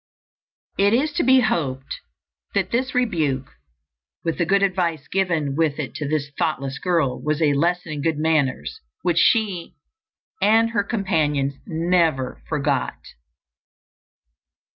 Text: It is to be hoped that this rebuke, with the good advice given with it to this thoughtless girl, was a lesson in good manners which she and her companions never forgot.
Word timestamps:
It 0.79 0.95
is 0.95 1.13
to 1.13 1.23
be 1.23 1.41
hoped 1.41 1.99
that 2.55 2.71
this 2.71 2.95
rebuke, 2.95 3.51
with 4.23 4.39
the 4.39 4.47
good 4.47 4.63
advice 4.63 5.07
given 5.07 5.55
with 5.55 5.77
it 5.77 5.93
to 5.97 6.07
this 6.07 6.31
thoughtless 6.39 6.79
girl, 6.79 7.21
was 7.21 7.39
a 7.39 7.53
lesson 7.53 7.91
in 7.93 8.01
good 8.01 8.17
manners 8.17 8.79
which 9.03 9.19
she 9.19 9.75
and 10.41 10.71
her 10.71 10.83
companions 10.83 11.53
never 11.67 12.41
forgot. 12.49 12.97